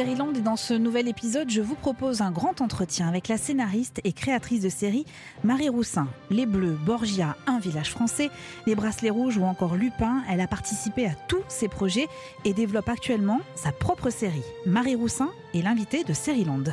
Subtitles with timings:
[0.00, 4.00] Land et dans ce nouvel épisode, je vous propose un grand entretien avec la scénariste
[4.04, 5.04] et créatrice de série
[5.44, 6.08] Marie Roussin.
[6.30, 8.30] Les Bleus, Borgia, Un village français,
[8.66, 12.08] Les Bracelets Rouges ou encore Lupin, elle a participé à tous ces projets
[12.46, 14.42] et développe actuellement sa propre série.
[14.64, 16.14] Marie Roussin est l'invitée de
[16.46, 16.72] Land.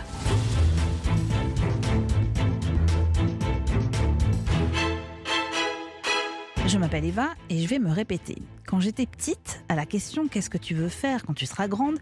[6.70, 8.44] Je m'appelle Eva et je vais me répéter.
[8.68, 11.98] Quand j'étais petite, à la question Qu'est-ce que tu veux faire quand tu seras grande?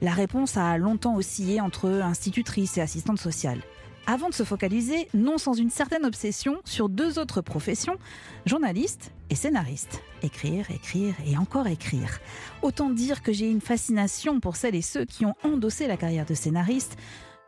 [0.00, 3.60] la réponse a longtemps oscillé entre institutrice et assistante sociale.
[4.06, 7.98] Avant de se focaliser, non sans une certaine obsession, sur deux autres professions,
[8.46, 10.00] journaliste et scénariste.
[10.22, 12.18] Écrire, écrire et encore écrire.
[12.62, 16.24] Autant dire que j'ai une fascination pour celles et ceux qui ont endossé la carrière
[16.24, 16.96] de scénariste.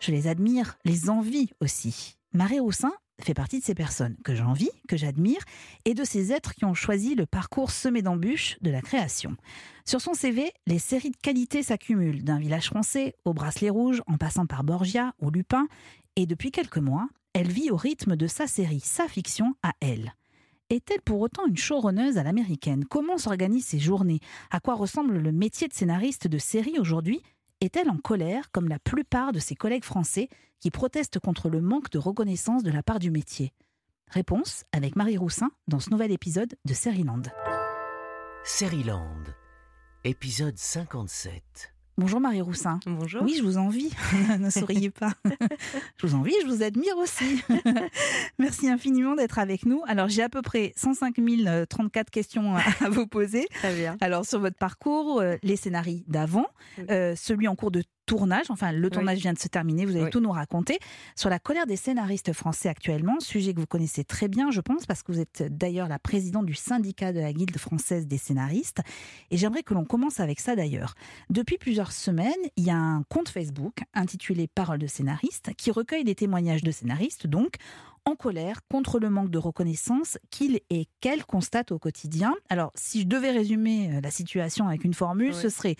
[0.00, 2.19] Je les admire, les envie aussi.
[2.34, 5.41] Marie Roussin fait partie de ces personnes que j'envie, que j'admire,
[5.84, 9.36] et de ces êtres qui ont choisi le parcours semé d'embûches de la création.
[9.84, 14.16] Sur son CV, les séries de qualité s'accumulent, d'un village français au bracelet rouge, en
[14.16, 15.66] passant par Borgia ou Lupin,
[16.16, 20.14] et depuis quelques mois, elle vit au rythme de sa série, sa fiction à elle.
[20.70, 22.84] Est-elle pour autant une showrunneuse à l'américaine?
[22.84, 24.20] Comment s'organisent ses journées?
[24.50, 27.22] À quoi ressemble le métier de scénariste de série aujourd'hui?
[27.61, 30.28] Est-elle en colère comme la plupart de ses collègues français
[30.61, 33.53] qui protestent contre le manque de reconnaissance de la part du métier?
[34.09, 37.23] Réponse avec Marie Roussin dans ce nouvel épisode de Sériland.
[38.45, 39.25] Sériland,
[40.05, 41.77] épisode 57.
[41.98, 42.78] Bonjour Marie Roussin.
[42.86, 43.22] Bonjour.
[43.24, 43.91] Oui, je vous envie.
[44.38, 45.14] ne souriez pas.
[45.96, 47.42] je vous envie, je vous admire aussi.
[48.38, 49.82] Merci infiniment d'être avec nous.
[49.88, 51.16] Alors, j'ai à peu près 105
[51.68, 53.48] 034 questions à vous poser.
[53.52, 53.96] Très bien.
[54.00, 56.46] Alors, sur votre parcours, euh, les scénarios d'avant,
[56.88, 58.47] euh, celui en cours de tournage.
[58.48, 60.78] Enfin, le tournage vient de se terminer, vous allez tout nous raconter.
[61.14, 64.87] Sur la colère des scénaristes français actuellement, sujet que vous connaissez très bien, je pense,
[64.87, 68.80] parce que vous êtes d'ailleurs la présidente du syndicat de la Guilde française des scénaristes.
[69.30, 70.95] Et j'aimerais que l'on commence avec ça d'ailleurs.
[71.29, 76.05] Depuis plusieurs semaines, il y a un compte Facebook intitulé Paroles de scénaristes qui recueille
[76.05, 77.57] des témoignages de scénaristes, donc
[78.07, 82.35] en colère contre le manque de reconnaissance qu'ils et qu'elles constatent au quotidien.
[82.48, 85.77] Alors, si je devais résumer euh, la situation avec une formule, ce serait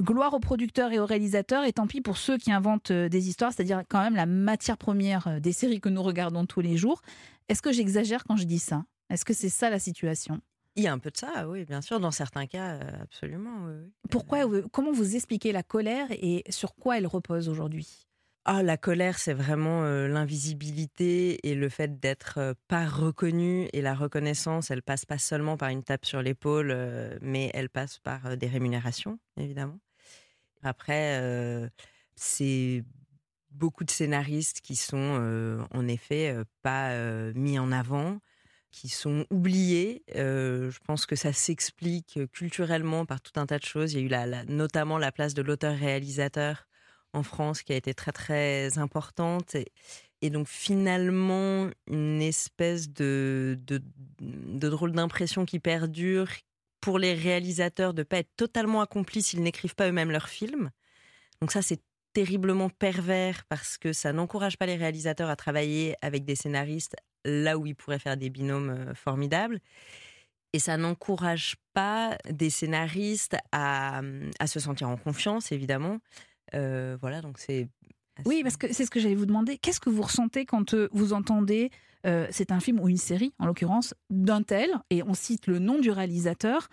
[0.00, 3.28] Gloire aux producteurs et aux réalisateurs, et tant pis pour ceux qui inventent euh, des
[3.28, 6.78] histoires, c'est-à-dire quand même la matière première euh, des séries que nous regardons tous les
[6.78, 7.02] jours.
[7.50, 8.84] Est-ce que j'exagère quand je dis ça?
[9.10, 10.40] Est-ce que c'est ça la situation?
[10.76, 12.00] Il y a un peu de ça, oui, bien sûr.
[12.00, 13.68] Dans certains cas, euh, absolument.
[14.08, 14.38] Pourquoi
[14.72, 18.06] Comment vous expliquez la colère et sur quoi elle repose aujourd'hui?
[18.46, 23.68] Ah, la colère, c'est vraiment l'invisibilité et le fait d'être pas reconnu.
[23.74, 27.98] Et la reconnaissance, elle passe pas seulement par une tape sur l'épaule, mais elle passe
[27.98, 29.78] par des rémunérations, évidemment.
[30.62, 31.70] Après,
[32.16, 32.84] c'est
[33.50, 36.94] beaucoup de scénaristes qui sont en effet pas
[37.34, 38.20] mis en avant,
[38.70, 40.04] qui sont oubliés.
[40.14, 43.92] je pense que ça s'explique culturellement par tout un tas de choses.
[43.92, 46.66] Il y a eu notamment la place de l'auteur-réalisateur
[47.12, 49.56] en France qui a été très très importante.
[50.22, 53.58] Et, donc finalement, une espèce de
[54.20, 56.28] drôle d'impression qui perdure,
[56.80, 60.70] pour les réalisateurs de ne pas être totalement accomplis s'ils n'écrivent pas eux-mêmes leurs films.
[61.40, 61.80] Donc ça, c'est
[62.12, 67.58] terriblement pervers parce que ça n'encourage pas les réalisateurs à travailler avec des scénaristes là
[67.58, 69.60] où ils pourraient faire des binômes euh, formidables.
[70.52, 74.00] Et ça n'encourage pas des scénaristes à,
[74.40, 75.98] à, se sentir en confiance, évidemment.
[76.54, 77.68] Euh, voilà, donc c'est
[78.26, 79.58] oui, parce que c'est ce que j'allais vous demander.
[79.58, 81.70] Qu'est-ce que vous ressentez quand euh, vous entendez,
[82.06, 85.58] euh, c'est un film ou une série, en l'occurrence, d'un tel, et on cite le
[85.58, 86.68] nom du réalisateur,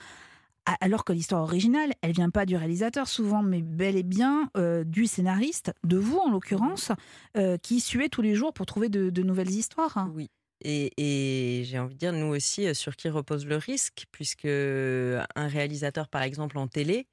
[0.81, 4.83] alors que l'histoire originale, elle vient pas du réalisateur souvent, mais bel et bien euh,
[4.83, 6.91] du scénariste, de vous en l'occurrence,
[7.63, 10.09] qui suait tous les jours pour trouver de, nouvelles histoires.
[10.13, 10.29] Oui.
[10.61, 15.47] Et, et j'ai envie de dire, nous aussi, sur qui repose le risque, puisque un
[15.47, 17.07] réalisateur, par exemple, en télé,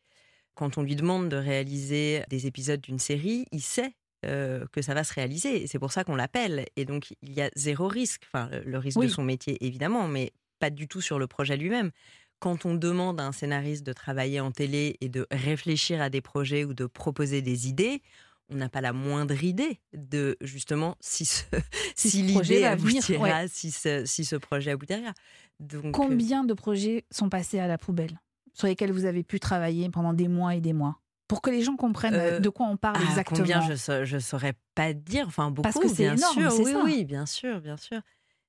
[0.55, 3.95] quand on lui demande de réaliser des épisodes d'une série, il sait
[4.25, 5.67] euh, que ça va se réaliser.
[5.67, 6.67] C'est pour ça qu'on l'appelle.
[6.77, 8.23] Et donc, il y a zéro risque.
[8.27, 11.91] Enfin, le risque de son métier, évidemment, mais pas du tout sur le projet lui-même.
[12.39, 16.21] Quand on demande à un scénariste de travailler en télé et de réfléchir à des
[16.21, 18.03] projets ou de proposer des idées,
[18.51, 21.45] on n'a pas la moindre idée de justement si ce,
[21.97, 25.13] si, l'idée aboutira, si, ce, si ce projet aboutira.
[25.61, 28.21] Donc, Combien de projets sont passés à la poubelle
[28.53, 31.01] sur lesquels vous avez pu travailler pendant des mois et des mois?
[31.29, 33.41] Pour que les gens comprennent euh, de quoi on parle ah, exactement.
[33.41, 35.63] Combien je ne saurais pas dire, enfin beaucoup.
[35.63, 38.01] Parce que c'est énorme, sûr, oui, oui, bien sûr, bien sûr.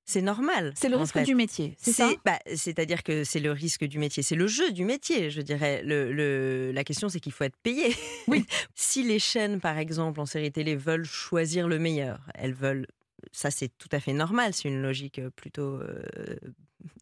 [0.08, 0.72] C'est normal.
[0.76, 2.12] C'est le risque du métier, c'est ça?
[2.24, 5.82] bah, C'est-à-dire que c'est le risque du métier, c'est le jeu du métier, je dirais.
[5.84, 6.72] Le, le...
[6.72, 7.96] La question, c'est qu'il faut être payé.
[8.28, 8.46] Oui.
[8.76, 12.86] si les chaînes, par exemple, en série télé, veulent choisir le meilleur, elles veulent.
[13.32, 14.54] Ça, c'est tout à fait normal.
[14.54, 15.80] C'est une logique plutôt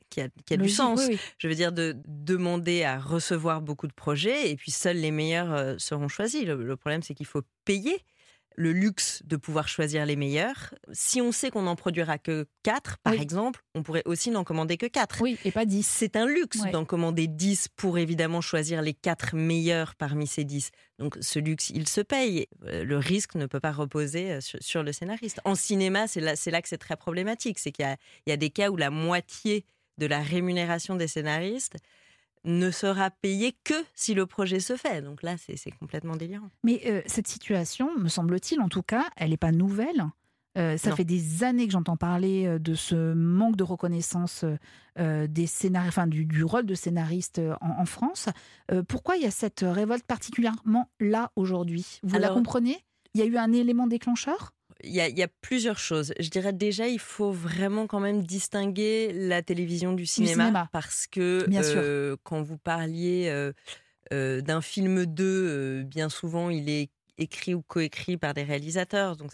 [0.09, 0.99] qui a, qui a du sens.
[1.01, 1.19] oui, oui.
[1.37, 5.51] Je veux dire, de demander à recevoir beaucoup de projets et puis seuls les meilleurs
[5.53, 6.43] euh, seront choisis.
[6.45, 8.03] Le, le problème, c'est qu'il faut payer
[8.55, 10.73] le luxe de pouvoir choisir les meilleurs.
[10.91, 13.21] Si on sait qu'on n'en produira que 4, par Oui.
[13.21, 15.21] exemple, on pourrait aussi n'en commander que 4.
[15.21, 15.85] Oui, et pas 10.
[15.85, 16.71] C'est un luxe Ouais.
[16.71, 20.71] d'en commander 10 pour évidemment choisir les 4 meilleurs parmi ces 10.
[20.99, 22.47] Donc ce luxe, il se paye.
[22.65, 25.39] Euh, Le risque ne peut pas reposer euh, sur, sur le scénariste.
[25.45, 27.59] En cinéma, c'est là, que c'est très problématique.
[27.59, 27.85] C'est qu'il
[28.27, 29.65] y a des cas où la moitié
[29.97, 31.75] de la rémunération des scénaristes
[32.45, 35.01] ne sera payée que si le projet se fait.
[35.01, 36.49] Donc là, c'est complètement délirant.
[36.63, 40.05] Mais euh, cette situation, me semble-t-il, en tout cas, elle n'est pas nouvelle.
[40.55, 40.95] Euh, ça Non.
[40.95, 44.45] fait des années que j'entends parler euh, de ce manque de reconnaissance
[44.99, 45.87] euh, des scénar...
[45.87, 48.29] enfin, du, du rôle de scénariste en, en France.
[48.87, 51.99] Pourquoi il y a cette révolte particulièrement là aujourd'hui?
[52.03, 52.77] Vous la comprenez?
[53.15, 54.53] Il y a eu un élément déclencheur?
[54.83, 56.13] Il y, a, il y a plusieurs choses.
[56.19, 60.69] Je dirais déjà, il faut vraiment quand même distinguer la télévision du cinéma, cinéma.
[60.71, 61.81] parce que Bien sûr.
[61.83, 63.53] euh, quand vous parliez euh,
[64.13, 66.89] euh, d'un film 2, euh, bien souvent il est
[67.19, 69.15] écrit ou coécrit par des réalisateurs.
[69.15, 69.31] Donc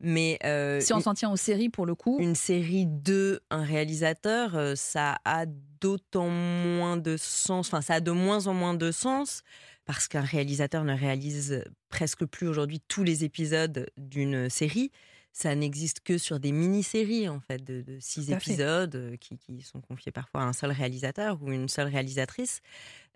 [0.00, 3.62] mais euh, Si on s'en tient aux séries, pour le coup, une série de un
[3.64, 5.44] réalisateur, euh, ça a
[5.80, 9.42] d'autant moins de sens, enfin ça a de moins en moins de sens
[9.86, 14.90] parce qu'un réalisateur ne réalise presque plus aujourd'hui tous les épisodes d'une série.
[15.32, 19.80] Ça n'existe que sur des mini-séries en fait de, de six épisodes qui, qui sont
[19.80, 22.60] confiés parfois à un seul réalisateur ou une seule réalisatrice.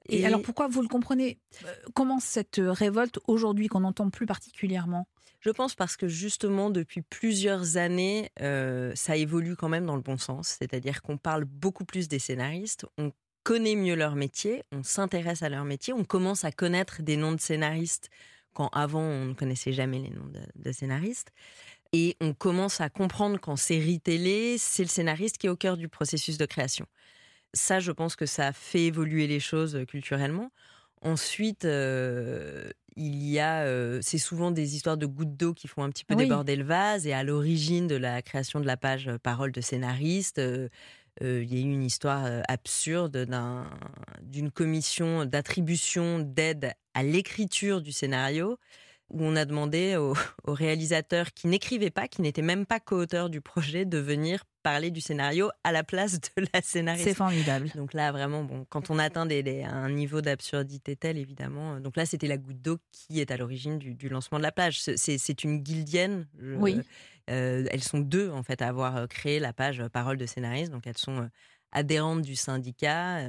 [0.09, 1.39] Et, alors pourquoi vous le comprenez
[1.95, 5.07] Comment cette révolte aujourd'hui qu'on n'entend plus particulièrement?
[5.41, 10.03] Je pense parce que justement, depuis plusieurs années, euh, ça évolue quand même dans le
[10.03, 10.57] bon sens.
[10.59, 15.49] C'est-à-dire qu'on parle beaucoup plus des scénaristes, on connaît mieux leur métier, on s'intéresse à
[15.49, 18.11] leur métier, on commence à connaître des noms de scénaristes
[18.53, 21.31] quand avant on ne connaissait jamais les noms de, de scénaristes.
[21.93, 25.77] Et on commence à comprendre qu'en série télé, c'est le scénariste qui est au cœur
[25.77, 26.87] du processus de création.
[27.55, 30.51] Ça, je pense que ça fait évoluer les choses euh, culturellement.
[31.03, 35.83] Ensuite, euh, il y a, euh, c'est souvent des histoires de gouttes d'eau qui font
[35.83, 36.25] un petit peu Oui.
[36.25, 37.07] déborder le vase.
[37.07, 40.69] Et à l'origine de la création de la page parole de scénariste, euh,
[41.23, 43.71] euh, il y a eu une histoire absurde d'un-
[44.23, 48.59] d'une commission d'attribution d'aide à l'écriture du scénario
[49.11, 50.15] où on a demandé au,
[50.45, 54.91] au réalisateur qui n'écrivait pas, qui n'était même pas co-auteur du projet, de venir parler
[54.93, 57.05] du scénario à la place de la scénariste.
[57.09, 57.71] C'est formidable.
[57.75, 61.81] Donc là, vraiment, bon, quand on atteint des, des- un niveau d'absurdité tel, évidemment.
[61.81, 64.53] Donc là, c'était la goutte d'eau qui est à l'origine du, du lancement de la
[64.53, 64.81] plage.
[64.81, 66.29] C'est une guildienne.
[66.41, 66.81] je- Oui.
[67.31, 70.27] Euh, elles sont deux, en fait, à avoir euh, créé la page euh, Parole de
[70.27, 70.73] scénariste.
[70.73, 71.29] Donc elles sont
[71.73, 73.29] adhérentes du syndicat.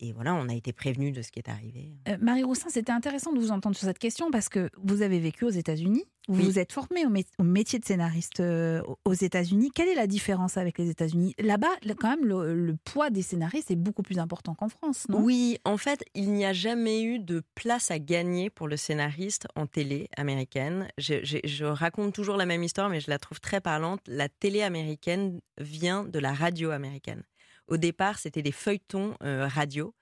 [0.00, 1.92] Et voilà, on a été prévenus de ce qui est arrivé.
[2.08, 5.18] Euh, Marie Roussin, c'était intéressant de vous entendre sur cette question parce que vous avez
[5.20, 6.44] vécu aux États-Unis, vous Oui.
[6.44, 9.70] vous êtes formé au, mé- au métier de scénariste euh, aux États-Unis.
[9.74, 11.34] Quelle est la différence avec les États-Unis?
[11.38, 15.20] Là-bas, quand même, le, le poids des scénaristes est beaucoup plus important qu'en France, non?
[15.22, 19.46] Oui, en fait, il n'y a jamais eu de place à gagner pour le scénariste
[19.54, 20.88] en télé américaine.
[20.98, 24.00] Je, je- je raconte toujours la même histoire, mais je la trouve très parlante.
[24.08, 27.22] La télé américaine vient de la radio américaine.
[27.68, 29.94] Au départ, c'était des feuilletons euh, radio.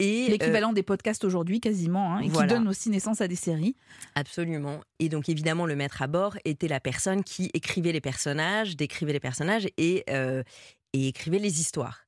[0.00, 2.48] Et, euh, L'équivalent des podcasts aujourd'hui, quasiment, hein, et voilà.
[2.48, 3.76] qui donne aussi naissance à des séries.
[4.14, 4.80] Absolument.
[4.98, 9.12] Et donc évidemment, le maître à bord était la personne qui écrivait les personnages, décrivait
[9.12, 10.42] les personnages et, euh,
[10.92, 12.00] et écrivait les histoires.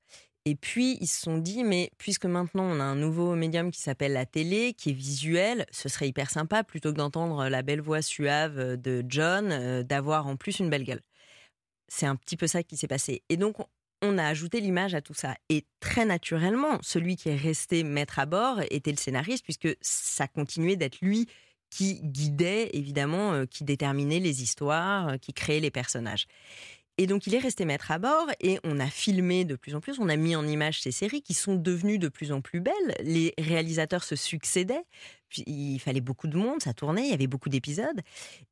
[0.46, 3.80] Et puis ils se sont dit, mais puisque maintenant on a un nouveau médium qui
[3.80, 7.80] s'appelle la télé, qui est visuel, ce serait hyper sympa, plutôt que d'entendre la belle
[7.80, 11.02] voix suave de John, euh, d'avoir en plus une belle gueule.
[11.88, 13.22] C'est un petit peu ça qui s'est passé.
[13.28, 13.56] Et donc
[14.02, 15.36] on a ajouté l'image à tout ça.
[15.48, 20.28] Et très naturellement, celui qui est resté maître à bord était le scénariste, puisque ça
[20.28, 21.26] continuait d'être lui
[21.70, 26.26] qui guidait, évidemment, euh, qui déterminait les histoires, euh, qui créait les personnages.
[26.98, 29.80] Et donc, il est resté maître à bord et on a filmé de plus en
[29.80, 32.60] plus, on a mis en image ces séries qui sont devenues de plus en plus
[32.60, 32.94] belles.
[33.02, 34.84] Les réalisateurs se succédaient,
[35.46, 38.00] il fallait beaucoup de monde, ça tournait, il y avait beaucoup d'épisodes.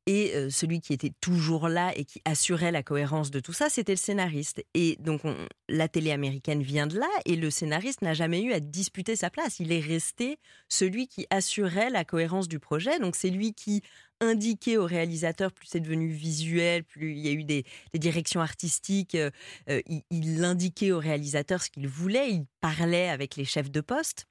[0.05, 3.69] Et euh, celui qui était toujours là et qui assurait la cohérence de tout ça,
[3.69, 4.63] c'était le scénariste.
[4.73, 8.53] Et donc, on- la télé américaine vient de là et le scénariste n'a jamais eu
[8.53, 9.59] à disputer sa place.
[9.59, 10.37] Il est resté
[10.69, 12.99] celui qui assurait la cohérence du projet.
[12.99, 13.81] Donc, c'est lui qui
[14.21, 18.39] indiquait au réalisateur, plus c'est devenu visuel, plus il y a eu des, des directions
[18.41, 19.29] artistiques, euh,
[19.69, 23.81] euh, il, il indiquait au réalisateur ce qu'il voulait, il parlait avec les chefs de
[23.81, 24.25] poste.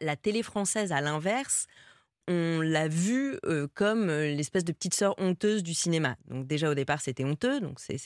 [0.00, 1.66] La télé française, à l'inverse,
[2.28, 6.16] on l'a vue euh, comme euh, l'espèce de petite sœur honteuse du cinéma.
[6.28, 7.98] Donc déjà au départ c'était honteux, donc c'est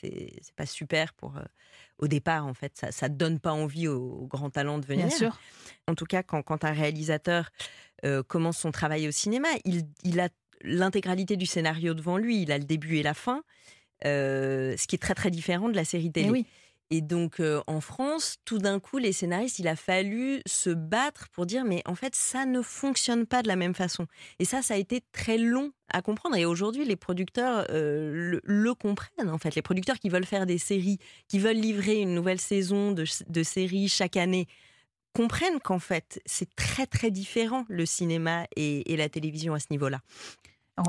[0.57, 1.37] pas super pour.
[1.39, 1.43] euh,
[1.99, 5.07] au départ en fait, ça ça donne pas envie aux, aux grands talents de venir.
[5.07, 5.39] Bien sûr.
[5.87, 7.51] En tout cas, quand, quand un réalisateur
[8.07, 10.29] euh, commence son travail au cinéma, il, il a
[10.63, 12.43] l'intégralité du scénario devant lui.
[12.43, 13.43] Il a le début et la fin,
[14.03, 16.31] ce qui est très très différent de la série télé.
[16.31, 16.47] Oui.
[16.91, 21.47] Et donc en France, tout d'un coup, les scénaristes, il a fallu se battre pour
[21.47, 24.07] dire mais en fait ça ne fonctionne pas de la même façon.
[24.39, 26.37] Et ça, ça a été très long à comprendre.
[26.37, 29.55] Et aujourd'hui, les producteurs le, le, comprennent en fait.
[29.55, 33.43] Les producteurs qui veulent faire des séries, qui veulent livrer une nouvelle saison de, de
[33.43, 34.47] séries chaque année
[35.13, 40.01] comprennent qu'en fait, c'est très très différent le cinéma et, la télévision à ce niveau-là.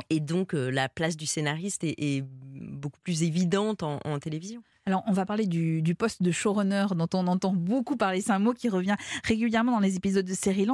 [0.09, 4.63] Et donc, euh, la place du scénariste est, beaucoup plus évidente en, télévision.
[4.87, 8.21] Alors, on va parler du, poste de showrunner dont on entend beaucoup parler.
[8.21, 10.67] C'est un mot qui revient régulièrement dans les épisodes de Série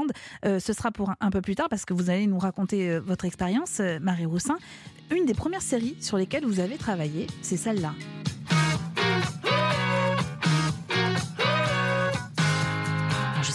[0.45, 2.99] Euh, ce sera pour un, peu plus tard parce que vous allez nous raconter euh,
[2.99, 4.57] votre expérience, euh, Marie Roussin.
[5.13, 7.93] Une des premières séries sur lesquelles vous avez travaillé, c'est celle-là.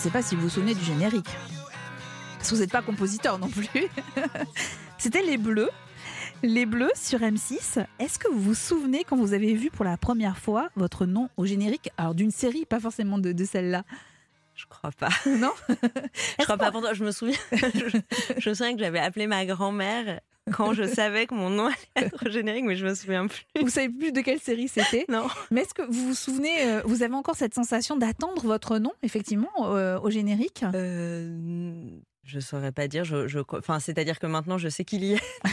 [0.02, 1.30] ne sais pas si vous vous souvenez du générique.
[2.38, 3.68] Parce que vous n'êtes pas compositeur non plus.
[4.98, 5.70] C'était Les Bleus.
[6.42, 7.84] Les Bleus sur M6.
[7.98, 11.28] Est-ce que vous vous souvenez quand vous avez vu pour la première fois votre nom
[11.36, 11.90] au générique?
[11.96, 13.84] Alors d'une série, pas forcément de, de celle-là.
[14.54, 15.08] Je crois pas.
[15.26, 15.52] Non?
[15.68, 16.72] Je crois pas.
[16.72, 17.38] Pourtant, je me souviens.
[17.52, 17.98] je,
[18.38, 20.20] je me souviens que j'avais appelé ma grand-mère
[20.52, 23.44] quand je savais que mon nom allait être générique, mais je me souviens plus.
[23.60, 25.28] Vous savez plus de quelle série c'était Non.
[25.50, 28.92] Mais est-ce que vous vous souvenez, euh, vous avez encore cette sensation d'attendre votre nom,
[29.02, 30.64] effectivement, euh, au générique?
[30.74, 31.86] Euh,
[32.24, 33.04] je saurais pas dire.
[33.04, 35.22] Je, je enfin, c'est-à-dire que maintenant, je sais qu'il y est.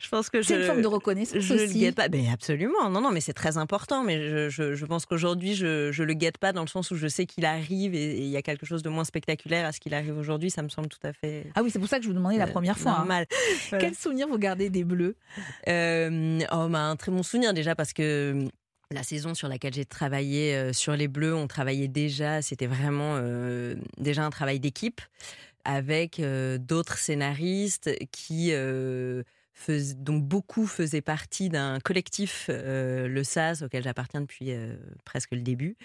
[0.00, 1.74] je, pense que c'est une forme de reconnaissance je aussi.
[1.74, 2.08] le guette pas.
[2.08, 2.88] Mais absolument.
[2.90, 4.04] Non, non, mais c'est très important.
[4.04, 7.08] Mais je, je pense qu'aujourd'hui, je, je le guette pas dans le sens où je
[7.08, 9.94] sais qu'il arrive et il y a quelque chose de moins spectaculaire à ce qu'il
[9.94, 10.50] arrive aujourd'hui.
[10.50, 11.46] Ça me semble tout à fait.
[11.54, 12.92] Ah oui, c'est pour ça que je vous demandais la euh, première fois.
[12.92, 12.98] Hein.
[12.98, 13.26] Normal.
[13.70, 15.16] Quel souvenir vous gardez des Bleus?
[15.68, 18.46] Euh, Oh, bah, un très bon souvenir déjà parce que
[18.92, 23.16] la saison sur laquelle j'ai travaillé euh, sur les Bleus, on travaillait déjà, c'était vraiment
[23.16, 25.00] euh, déjà un travail d'équipe
[25.64, 28.52] avec euh, d'autres scénaristes qui
[29.54, 34.52] faisaient, dont beaucoup faisaient partie d'un collectif, le SAS, auquel j'appartiens depuis
[35.04, 35.76] presque le début,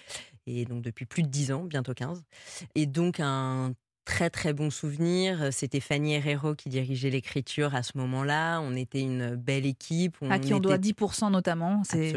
[0.48, 2.24] et donc depuis plus de 10 ans, bientôt 15.
[2.76, 3.74] Et donc un
[4.08, 5.50] très très bon souvenir.
[5.52, 8.62] C'était Fanny Herrero qui dirigeait l'écriture à ce moment-là.
[8.62, 10.16] On était une belle équipe.
[10.22, 11.82] On à qui on doit 10% notamment.
[11.84, 12.12] C'est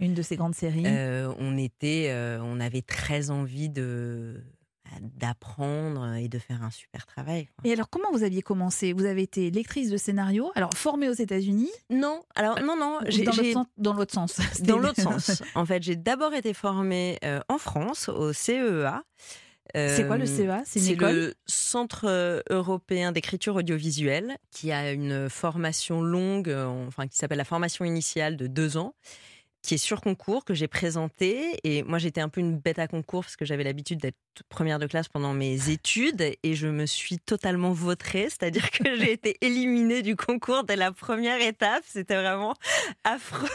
[0.00, 0.84] une de ces grandes séries.
[0.86, 4.42] Euh, on était, euh, on avait très envie de
[5.00, 7.48] d'apprendre et de faire un super travail.
[7.62, 8.92] Et alors, comment vous aviez commencé?
[8.92, 11.70] Vous avez été lectrice de scénario, alors formée aux États-Unis?
[11.90, 12.98] Non, alors non, non.
[13.06, 14.40] J'ai, dans, l'autre sens.
[14.62, 15.42] Dans l'autre sens.
[15.54, 19.04] En fait, j'ai d'abord été formée euh, en France au CEA.
[19.74, 26.02] C'est quoi le CEA C'est le Centre euh, européen d'écriture audiovisuelle qui a une formation
[26.02, 28.94] longue, euh, enfin qui s'appelle la formation initiale de deux ans,
[29.62, 31.58] qui est sur concours que j'ai présenté.
[31.64, 34.16] Et moi, j'étais un peu une bête à concours parce que j'avais l'habitude d'être
[34.48, 39.12] première de classe pendant mes études et je me suis totalement vautrée, c'est-à-dire que j'ai
[39.12, 41.84] été éliminée du concours dès la première étape.
[41.86, 42.54] C'était vraiment
[43.04, 43.48] affreux.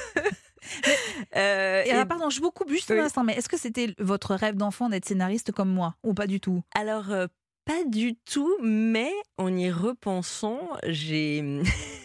[1.35, 4.35] Euh, et, alors, pardon, je vous coupe juste un instant, mais est-ce que c'était votre
[4.35, 6.63] rêve d'enfant d'être scénariste comme moi ou pas du tout?
[6.73, 7.27] Alors, euh,
[7.65, 11.61] pas du tout, mais en y repensant, j'ai.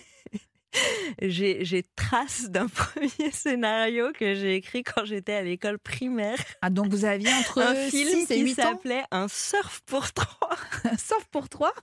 [1.23, 6.39] j'ai trace d'un premier scénario que j'ai écrit quand j'étais à l'école primaire.
[6.63, 10.57] Ah, donc vous aviez entre un film qui s'appelait Un surf pour trois.
[10.85, 11.75] un surf pour trois?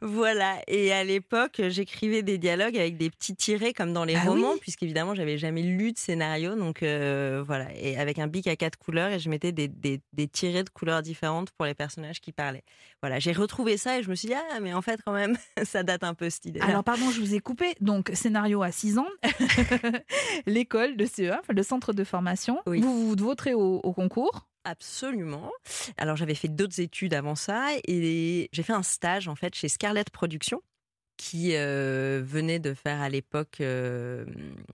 [0.00, 0.58] Voilà.
[0.68, 4.56] Et à l'époque, j'écrivais des dialogues avec des petits tirés comme dans les ah romans,
[4.60, 6.54] puisqu'évidemment, j'avais jamais lu de scénario.
[6.54, 7.66] Donc euh, voilà.
[7.76, 10.70] Et avec un bic à quatre couleurs, et je mettais des, des, des tirés de
[10.70, 12.64] couleurs différentes pour les personnages qui parlaient.
[13.02, 13.18] Voilà.
[13.18, 15.82] J'ai retrouvé ça et je me suis dit, ah, mais en fait, quand même, ça
[15.82, 16.60] date un peu cette idée.
[16.60, 17.74] Alors, pardon, je vous ai coupé.
[17.80, 19.08] Donc, scénario à 6 ans,
[20.46, 22.60] l'école de CEA, le centre de formation.
[22.66, 25.50] Vous vous voterez au, au concours Absolument.
[25.96, 29.68] Alors j'avais fait d'autres études avant ça et j'ai fait un stage en fait chez
[29.68, 30.60] Scarlett Productions
[31.18, 34.24] qui euh, venait de faire à l'époque euh,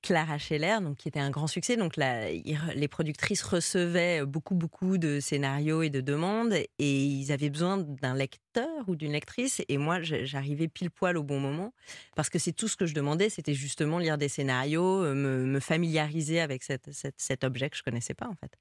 [0.03, 1.77] Clara Scheller, donc qui était un grand succès.
[1.77, 7.79] Donc les productrices recevaient beaucoup beaucoup de scénarios et de demandes et ils avaient besoin
[7.79, 9.63] d'un lecteur ou d'une lectrice.
[9.69, 11.73] Et moi, j'arrivais pile poil au bon moment
[12.15, 15.61] parce que c'est tout ce que je demandais, c'était justement lire des scénarios, euh, me,
[15.61, 18.53] familiariser avec cet objet que je connaissais pas en fait.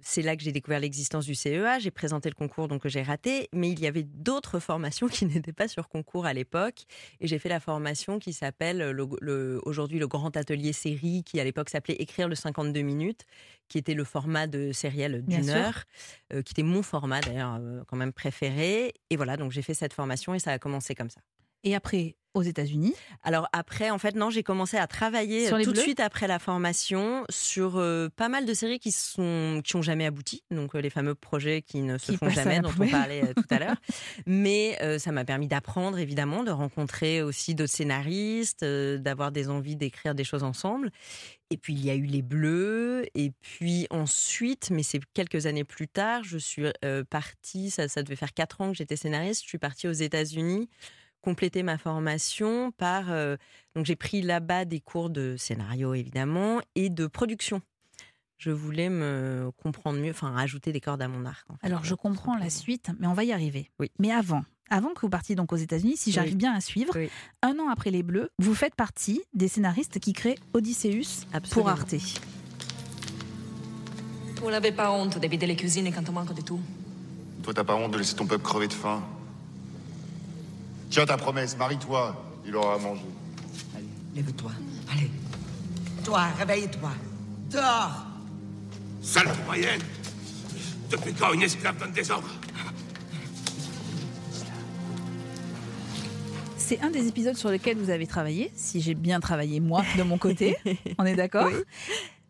[0.00, 1.78] C'est là que j'ai découvert l'existence du CEA.
[1.78, 5.26] J'ai présenté le concours donc que j'ai raté, mais il y avait d'autres formations qui
[5.26, 6.86] n'étaient pas sur concours à l'époque.
[7.20, 11.44] Et j'ai fait la formation qui s'appelle le, aujourd'hui le Grand Atelier Série, qui à
[11.44, 13.24] l'époque s'appelait Écrire le 52 minutes,
[13.68, 15.84] qui était le format de sériel d'une heure,
[16.32, 18.94] euh, qui était mon format d'ailleurs euh, quand même préféré.
[19.10, 21.20] Et voilà, donc j'ai fait cette formation et ça a commencé comme ça.
[21.64, 22.94] Et après, aux États-Unis?
[23.22, 26.28] Alors après, en fait, non, j'ai commencé à travailler Sur les tout de suite après
[26.28, 30.74] la formation sur euh, pas mal de séries qui sont qui ont jamais abouti, donc
[30.74, 33.46] euh, les fameux projets qui ne se Qui font jamais, dont on parlait euh, tout
[33.50, 33.76] à l'heure.
[34.26, 40.14] Mais ça m'a permis d'apprendre évidemment, de rencontrer aussi d'autres scénaristes, d'avoir des envies d'écrire
[40.14, 40.90] des choses ensemble.
[41.50, 45.64] Et puis il y a eu les Bleus, et puis ensuite, mais c'est quelques années
[45.64, 46.64] plus tard, je suis
[47.08, 47.70] partie.
[47.70, 49.42] Ça, ça devait faire quatre ans que j'étais scénariste.
[49.42, 50.68] Je suis partie aux États-Unis
[51.22, 53.10] compléter ma formation par.
[53.10, 53.36] euh,
[53.74, 57.60] donc, j'ai pris là-bas des cours de scénario, évidemment, et de production.
[58.38, 61.48] Je voulais me comprendre mieux, enfin, rajouter des cordes à mon arc.
[61.50, 63.70] en fait, Alors, je comprends la suite, mais on va y arriver.
[63.78, 63.90] Oui.
[63.98, 66.36] Mais avant, avant que vous partiez donc aux États-Unis, si j'arrive Oui.
[66.38, 67.10] bien à suivre, Oui.
[67.42, 71.68] un an après Les Bleus, vous faites partie des scénaristes qui créent Odysseus pour.
[71.68, 71.94] Arte.
[74.40, 76.60] Vous n'avez pas honte de vider les cuisines quand on manque de tout?
[77.42, 79.02] Toi, t'as pas honte de laisser ton peuple crever de faim?
[80.90, 83.04] Tiens ta promesse, marie-toi, il aura à manger.
[83.76, 84.50] Allez, lève-toi.
[84.92, 85.10] Allez.
[86.04, 86.90] Toi, réveille-toi.
[87.48, 88.06] Dors.
[89.00, 89.80] Sale moyenne
[90.90, 92.28] Depuis quand une esclave donne des ordres?
[96.56, 100.02] C'est un des épisodes sur lesquels vous avez travaillé, si j'ai bien travaillé moi de
[100.02, 100.56] mon côté.
[100.98, 101.46] on est d'accord?
[101.46, 101.64] Oui.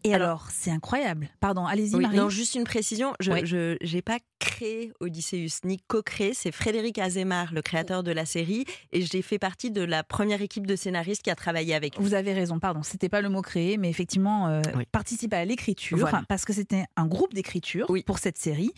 [0.04, 1.28] Et Alors- alors, c'est incroyable.
[1.40, 2.16] Pardon, allez-y Oui, Marie.
[2.16, 3.12] non, juste une précision.
[3.20, 3.76] Je Oui.
[3.82, 6.32] j'ai pas créé Odysseus ni co-créé.
[6.34, 10.40] C'est Frédéric Azemar, le créateur de la série, et j'ai fait partie de la première
[10.40, 12.04] équipe de scénaristes qui a travaillé avec lui.
[12.04, 14.84] Vous avez raison, pardon, c'était pas le mot créé, mais effectivement, euh, Oui.
[14.90, 16.22] participer à l'écriture, Voilà.
[16.28, 18.02] parce que c'était un groupe d'écriture Oui.
[18.02, 18.72] pour cette série,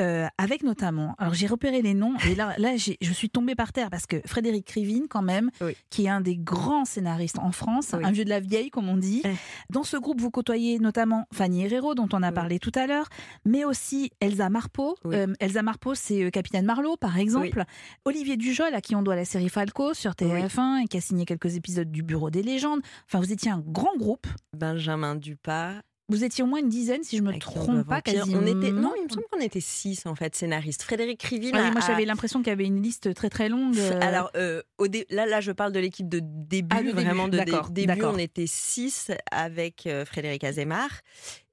[0.00, 3.72] euh, avec notamment, alors j'ai repéré les noms, et là, là je suis tombée par
[3.72, 5.76] terre, parce que Frédéric Krivine, quand même, Oui.
[5.90, 8.04] qui est un des grands scénaristes en France, Oui.
[8.04, 9.22] un vieux de la vieille, comme on dit.
[9.70, 12.34] Dans ce groupe, vous côtoyez notamment Fanny Herrero, dont on a Oui.
[12.34, 13.08] parlé tout à l'heure,
[13.44, 14.96] mais aussi Elsa Marpeau.
[15.06, 17.62] Euh, Elsa Marpeau, c'est euh, Capitaine Marlowe, par exemple.
[18.04, 21.24] Olivier Dujol, à qui on doit la série Falco sur TF1 et qui a signé
[21.24, 22.80] quelques épisodes du Bureau des légendes.
[23.06, 24.26] Enfin, vous étiez un grand groupe.
[24.56, 25.74] Benjamin Dupas,
[26.10, 28.40] Vous étiez au moins une dizaine, si je me trompe pas, quasiment.
[28.42, 30.82] On était, non, il me semble qu'on était six en fait scénaristes.
[30.82, 31.52] Frédéric Krivine.
[31.54, 33.78] Ah oui, moi, a- j'avais l'impression qu'il y avait une liste très très longue.
[33.78, 36.88] euh, Alors, euh, au dé- là, là, je parle de l'équipe de début, Ah, de
[36.88, 38.02] début, vraiment de dé- d'accord, début.
[38.04, 40.90] On était six avec euh, Frédéric Azemar.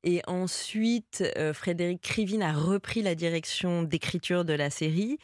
[0.04, 5.18] Et ensuite, euh, Frédéric Krivine a repris la direction d'écriture de la série.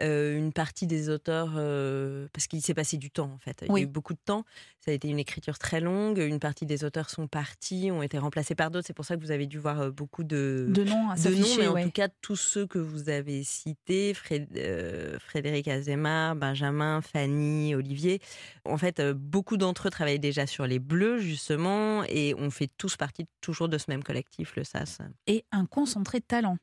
[0.00, 3.64] Euh, une partie des auteurs, euh, parce qu'il s'est passé du temps en fait.
[3.66, 3.80] Il Oui.
[3.80, 4.44] y a eu beaucoup de temps.
[4.78, 6.18] Ça a été une écriture très longue.
[6.18, 8.86] Une partie des auteurs sont partis, ont été remplacés par d'autres.
[8.86, 11.28] C'est pour ça que vous avez dû voir euh, beaucoup de, de noms à de
[11.34, 11.84] noms, mais en ouais.
[11.84, 14.14] tout cas, tous ceux que vous avez cités,
[14.56, 18.20] euh, Frédéric Azemar, Benjamin, Fanny, Olivier,
[18.64, 22.96] en fait, beaucoup d'entre eux travaillaient déjà sur les Bleus, justement, et on fait tous
[22.96, 24.98] partie toujours de ce même collectif, le SAS.
[25.26, 26.56] Et un concentré de talent.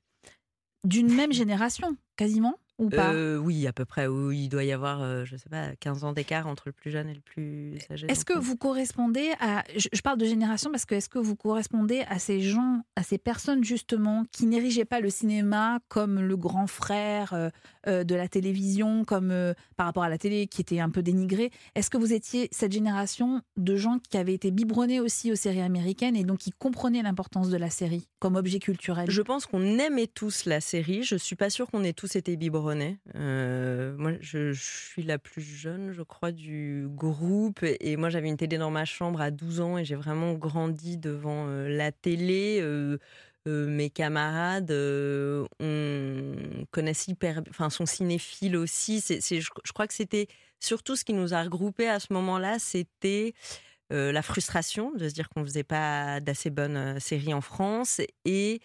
[0.83, 3.13] D'une même génération, quasiment, ou pas?
[3.13, 4.07] Euh, oui, à peu près.
[4.07, 6.91] Oui, il doit y avoir, euh, je sais pas, 15 ans d'écart entre le plus
[6.91, 8.07] jeune et le plus âgé.
[8.09, 9.63] Est-ce que vous correspondez à.
[9.75, 13.03] Je, je parle de génération parce que est-ce que vous correspondez à ces gens, à
[13.03, 17.49] ces personnes justement qui n'érigeaient pas le cinéma comme le grand frère euh,
[17.85, 21.51] de la télévision, comme euh, par rapport à la télé qui était un peu dénigrée
[21.75, 25.61] Est-ce que vous étiez cette génération de gens qui avaient été biberonnés aussi aux séries
[25.61, 29.09] américaines et donc qui comprenaient l'importance de la série comme objet culturel?
[29.09, 31.03] Je pense qu'on aimait tous la série.
[31.03, 32.97] Je suis pas sûre qu'on ait tous été biberonnés.
[33.15, 37.63] Euh, moi, je, suis la plus jeune, je crois, du groupe.
[37.63, 40.97] Et moi, j'avais une télé dans ma chambre à 12 ans et j'ai vraiment grandi
[40.97, 42.59] devant euh, la télé.
[42.61, 42.97] Euh,
[43.47, 45.45] euh, mes camarades, euh,
[47.49, 49.03] enfin, sont cinéphiles aussi.
[49.07, 50.27] Je, je crois que c'était
[50.59, 53.33] surtout ce qui nous a regroupés à ce moment-là, c'était
[53.93, 58.01] euh, la frustration de se dire qu'on faisait pas d'assez bonnes euh, séries en France
[58.25, 58.61] et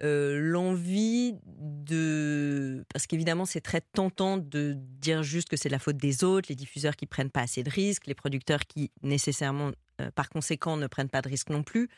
[0.00, 6.22] l'envie de parce qu'évidemment c'est très tentant de dire juste que c'est la faute des
[6.22, 9.72] autres, les diffuseurs qui prennent pas assez de risques, les producteurs qui nécessairement
[10.14, 11.88] par conséquent ne prennent pas de risques non plus.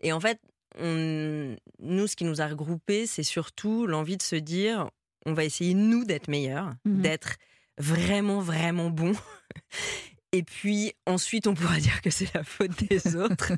[0.00, 0.40] Et en fait,
[0.78, 4.88] on- nous ce qui nous a regroupés, c'est surtout l'envie de se dire
[5.26, 7.02] on va essayer nous d'être meilleurs, Mhm.
[7.02, 7.36] d'être
[7.78, 9.14] vraiment vraiment bons.
[10.34, 13.52] Et puis ensuite, on pourra dire que c'est la faute des autres.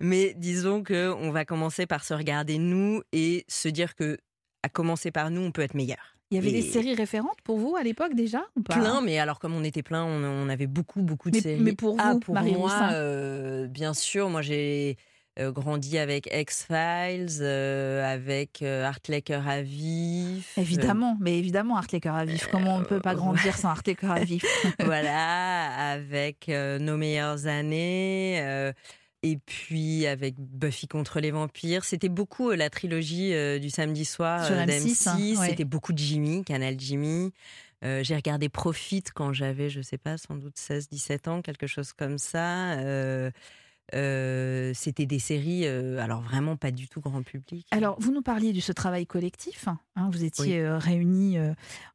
[0.00, 4.18] Mais disons que on va commencer par se regarder nous et se dire que
[4.62, 6.16] à commencer par nous, on peut être meilleur.
[6.30, 8.74] Il y avait des séries référentes pour vous à l'époque déjà ou pas?
[8.76, 11.60] Plein, mais alors comme on était plein, on, on avait beaucoup, beaucoup de Mais- séries.
[11.62, 14.96] mais pour Ah, vous, pour Marie moi, euh, bien sûr, moi j'ai
[15.38, 20.56] grandi avec X-Files, euh, avec euh, Art Laker à vif.
[20.58, 22.48] Évidemment, mais évidemment, Art les cœurs à vif.
[22.50, 24.44] Comment on ne peut pas euh, grandir sans Art les cœurs à vif?
[24.84, 28.40] Voilà, avec euh, Nos meilleures années.
[28.42, 28.72] euh,
[29.22, 34.06] et puis avec Buffy contre les vampires, c'était beaucoup euh, la trilogie euh, du samedi
[34.06, 35.38] soir Sur euh, M6, hein, d'M6.
[35.38, 35.46] ouais.
[35.48, 37.30] C'était beaucoup de Jimmy, Canal Jimmy.
[37.84, 41.92] Euh, j'ai regardé Profit quand j'avais, je sais pas, sans doute 16-17 ans, quelque chose
[41.92, 42.76] comme ça.
[43.94, 47.66] Euh, euh, c'était des séries, alors vraiment pas du tout grand public.
[47.70, 49.68] Alors, vous nous parliez de ce travail collectif.
[49.68, 51.36] hein, vous étiez réunis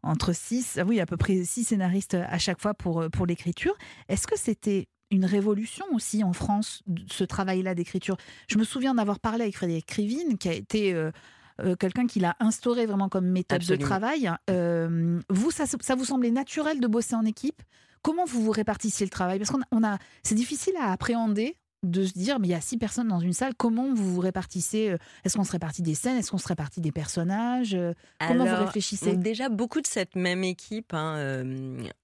[0.03, 3.75] entre six, ah oui, à peu près six scénaristes à chaque fois pour, pour l'écriture.
[4.09, 8.17] Est-ce que c'était une révolution aussi en France, ce travail-là d'écriture?
[8.47, 10.93] Je me souviens d'avoir parlé avec Frédéric Krivine, qui a été
[11.61, 14.29] euh, quelqu'un qui l'a instauré vraiment comme méthode de travail.
[14.49, 17.61] Euh, vous, ça, ça, vous semblait naturel de bosser en équipe?
[18.01, 19.39] Comment vous vous répartissiez le travail?
[19.39, 21.55] Parce qu'on a, on a c'est difficile à appréhender
[21.89, 24.19] de se dire, mais il y a six personnes dans une salle, comment vous vous
[24.19, 27.77] répartissez euh, Est-ce qu'on se répartit des scènes Est-ce qu'on se répartit des personnages
[28.19, 29.15] Comment vous réfléchissez?
[29.15, 31.43] Déjà, beaucoup de cette même équipe hein,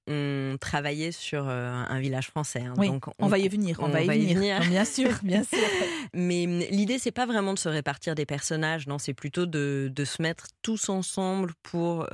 [0.07, 2.61] ont travaillé sur un village français.
[2.61, 2.73] Hein.
[2.75, 3.77] donc on, va y venir.
[3.81, 4.59] On, va, y, venir.
[4.61, 5.59] bien sûr, bien sûr.
[6.13, 10.05] Mais l'idée, c'est pas vraiment de se répartir des personnages, non, c'est plutôt de, de,
[10.05, 12.07] se mettre tous ensemble pour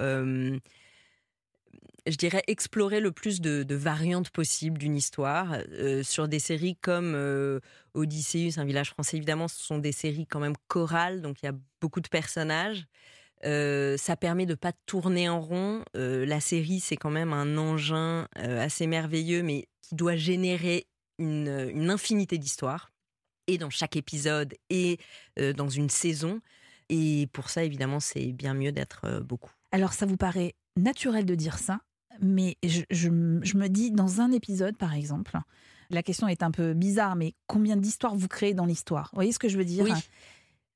[2.10, 5.58] je dirais, explorer le plus de, variantes possibles d'une histoire.
[5.74, 7.60] Euh, sur des séries comme euh,
[7.94, 11.50] Odysseus, un village français, évidemment, ce sont des séries quand même chorales, donc il y
[11.50, 12.86] a beaucoup de personnages.
[13.46, 15.84] Euh, ça permet de pas tourner en rond.
[15.94, 20.88] la série, c'est quand même un engin assez merveilleux, mais qui doit générer
[21.20, 22.92] une, une infinité d'histoires,
[23.48, 24.98] et dans chaque épisode, et
[25.38, 26.42] dans une saison.
[26.90, 29.52] Et pour ça, évidemment, c'est bien mieux d'être beaucoup.
[29.72, 31.82] Alors, ça vous paraît naturel de dire ça,
[32.22, 35.38] mais je, me dis, dans un épisode, par exemple,
[35.90, 39.10] la question est un peu bizarre, mais combien d'histoires vous créez dans l'histoire?
[39.14, 39.86] Vous voyez ce que je veux dire?
[39.86, 39.92] Oui.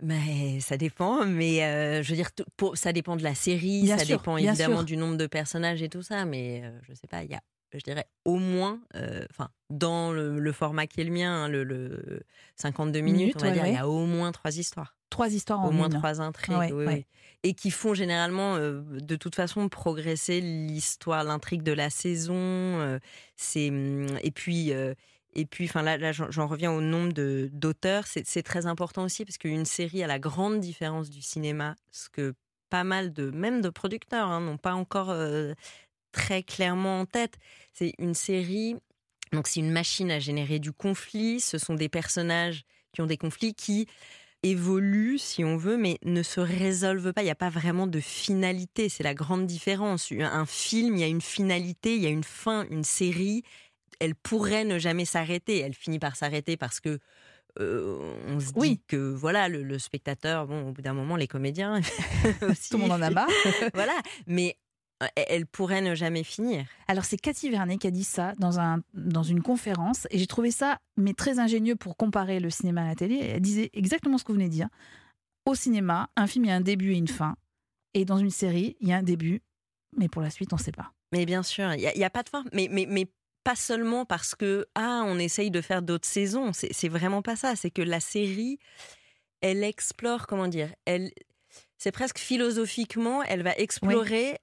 [0.03, 2.31] Mais ça dépend, mais euh, je veux dire,
[2.73, 6.25] ça dépend de la série, ça dépend évidemment du nombre de personnages et tout ça,
[6.25, 10.11] mais euh, je sais pas, il y a, je dirais, au moins, euh, enfin, dans
[10.11, 12.23] le, format qui est le mien, hein, le,
[12.55, 14.95] 52 minutes, on va dire, il y a au moins trois histoires.
[15.11, 17.05] Trois histoires en Au moins trois intrigues, oui,
[17.43, 22.33] Et qui font généralement, euh, de toute façon, progresser l'histoire, l'intrigue de la saison.
[22.35, 22.97] Euh,
[23.35, 24.73] c'est hum, et puis.
[24.73, 24.95] Euh,
[25.33, 28.03] et puis, enfin là, là j'en reviens au nombre de d'auteurs.
[28.05, 32.33] C'est très important aussi parce qu'une série a la grande différence du cinéma, ce que
[32.69, 35.15] pas mal de, même de producteurs, hein, n'ont pas encore
[36.11, 37.37] très clairement en tête.
[37.71, 38.75] C'est une série,
[39.31, 41.39] donc c'est une machine à générer du conflit.
[41.39, 43.87] Ce sont des personnages qui ont des conflits qui
[44.43, 47.21] évolue, si on veut, mais ne se résolve pas.
[47.21, 48.89] Il n'y a pas vraiment de finalité.
[48.89, 50.11] C'est la grande différence.
[50.11, 52.65] Un film, il y a une finalité, il y a une fin.
[52.69, 53.43] Une série,
[53.99, 55.59] elle pourrait ne jamais s'arrêter.
[55.59, 56.99] Elle finit par s'arrêter parce que
[57.59, 61.81] euh, on se dit que voilà le, spectateur, bon, au bout d'un moment, les comédiens
[62.41, 63.29] aussi, tout le monde en a marre.
[63.73, 64.57] voilà, mais
[65.15, 66.65] elle pourrait ne jamais finir.
[66.87, 70.27] Alors c'est Cathy Vernet qui a dit ça dans, un, dans une conférence et j'ai
[70.27, 73.17] trouvé ça mais très ingénieux pour comparer le cinéma à la télé.
[73.17, 74.69] Elle disait exactement ce que vous venez de dire.
[75.45, 77.35] Au cinéma, un film, il y a un début et une fin.
[77.93, 79.41] Et dans une série, il y a un début,
[79.97, 80.93] mais pour la suite, on ne sait pas.
[81.11, 82.45] Mais bien sûr, il n'y a, pas de fin.
[82.53, 83.07] Mais, mais, mais
[83.43, 86.51] pas seulement parce que, ah, on essaye de faire d'autres saisons.
[86.53, 87.55] C'est vraiment pas ça.
[87.55, 88.59] C'est que la série,
[89.41, 91.11] elle explore, comment dire, elle,
[91.77, 94.37] c'est presque philosophiquement, elle va explorer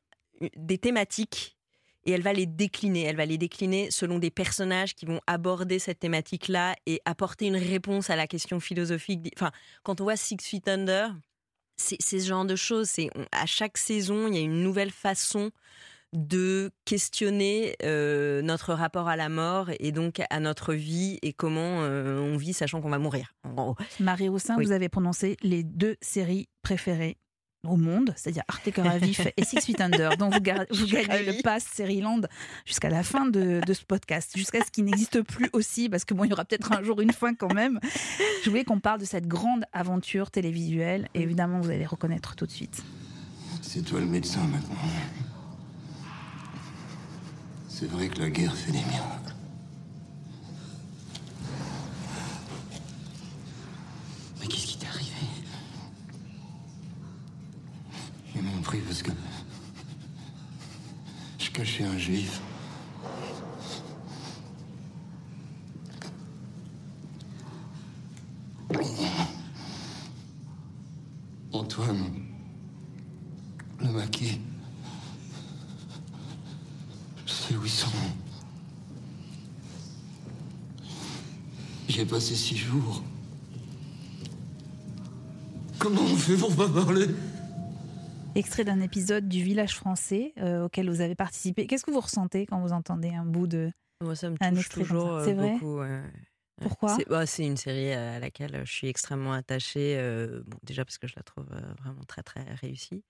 [0.57, 1.57] des thématiques
[2.05, 3.03] et elle va les décliner.
[3.03, 7.57] Elle va les décliner selon des personnages qui vont aborder cette thématique-là et apporter une
[7.57, 9.31] réponse à la question philosophique.
[9.37, 9.51] Enfin,
[9.83, 11.15] quand on voit Six Feet Under,
[11.77, 12.89] c'est ce genre de choses.
[12.89, 15.51] C'est à chaque saison, il y a une nouvelle façon
[16.15, 21.83] de questionner euh, notre rapport à la mort et donc à notre vie et comment
[21.83, 23.35] euh, on vit sachant qu'on va mourir.
[24.01, 27.19] Marie Roussin, vous avez prononcé les deux séries préférées
[27.65, 31.43] au monde, c'est-à-dire Arte Cœur à Vif et Six Feet Under, dont vous, gagnez le
[31.43, 32.23] pass Land
[32.65, 36.25] jusqu'à la fin de, ce podcast, jusqu'à ce qu'il n'existe plus aussi, parce que bon,
[36.25, 37.81] il y aura peut-être un jour une fin quand même.
[38.45, 42.47] Je voulais qu'on parle de cette grande aventure télévisuelle, et évidemment, vous allez reconnaître tout
[42.47, 42.83] de suite.
[43.63, 44.77] C'est toi le médecin maintenant.
[47.69, 49.35] C'est vrai que la guerre fait des miracles.
[54.41, 55.13] Mais qu'est-ce qui t'est arrivé
[58.35, 59.11] Ils m'ont pris parce que
[61.39, 62.39] je cachais un juif.
[71.51, 72.13] Antoine,
[73.81, 74.39] le maquis,
[77.25, 77.89] c'est où ils sont?
[81.89, 83.03] J'ai passé six jours.
[85.79, 87.07] Comment on fait pour pas parler?
[88.39, 91.67] Extrait d'un épisode du Village français euh, auquel vous avez participé.
[91.67, 93.71] Qu'est-ce que vous ressentez quand vous entendez un bout de.
[94.01, 95.81] Moi, ça me touche toujours euh, C'est vrai beaucoup.
[96.61, 99.97] Pourquoi bah, C'est une série à laquelle je suis extrêmement attachée.
[99.99, 101.47] Euh, bon, déjà parce que je la trouve
[101.81, 103.05] vraiment très, très réussie.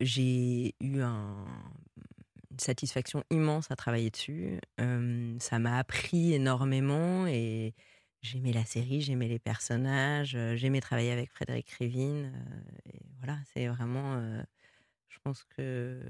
[0.00, 1.44] J'ai eu un,
[2.50, 4.60] une satisfaction immense à travailler dessus.
[4.80, 7.74] Euh, ça m'a appris énormément et
[8.22, 12.30] j'aimais la série, j'aimais les personnages, j'aimais travailler avec Frédéric Révin.
[12.86, 14.20] et voilà, c'est vraiment.
[15.08, 16.00] je pense que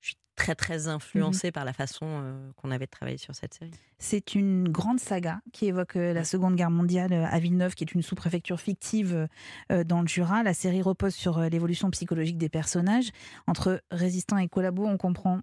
[0.00, 3.54] je suis très très influencée par la façon euh, qu'on avait de travailler sur cette
[3.54, 3.72] série.
[3.98, 7.92] C'est une grande saga qui évoque euh, la Seconde Guerre mondiale à Villeneuve, qui est
[7.92, 9.28] une sous-préfecture fictive
[9.72, 10.42] euh, dans le Jura.
[10.42, 13.10] La série repose sur l'évolution psychologique des personnages.
[13.46, 15.40] Entre résistants et collabos, on comprend